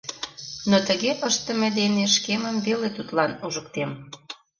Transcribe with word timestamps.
Но 0.69 0.77
тыге 0.87 1.11
ыштыме 1.29 1.69
дене 1.79 2.03
шкемым 2.15 2.57
веле 2.65 2.89
тудлан 2.97 3.31
ужыктем. 3.45 3.91